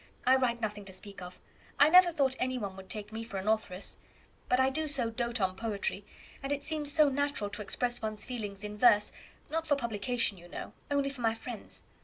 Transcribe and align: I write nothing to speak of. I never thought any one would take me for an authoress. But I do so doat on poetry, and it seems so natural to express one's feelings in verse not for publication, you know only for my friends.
I 0.25 0.35
write 0.35 0.59
nothing 0.59 0.83
to 0.85 0.93
speak 0.93 1.21
of. 1.21 1.39
I 1.79 1.87
never 1.87 2.11
thought 2.11 2.35
any 2.39 2.57
one 2.57 2.75
would 2.75 2.89
take 2.89 3.13
me 3.13 3.23
for 3.23 3.37
an 3.37 3.47
authoress. 3.47 3.99
But 4.49 4.59
I 4.59 4.71
do 4.71 4.87
so 4.87 5.11
doat 5.11 5.39
on 5.39 5.55
poetry, 5.55 6.03
and 6.41 6.51
it 6.51 6.63
seems 6.63 6.91
so 6.91 7.07
natural 7.07 7.51
to 7.51 7.61
express 7.61 8.01
one's 8.01 8.25
feelings 8.25 8.63
in 8.63 8.79
verse 8.79 9.11
not 9.51 9.67
for 9.67 9.75
publication, 9.75 10.39
you 10.39 10.47
know 10.47 10.73
only 10.89 11.11
for 11.11 11.21
my 11.21 11.35
friends. 11.35 11.83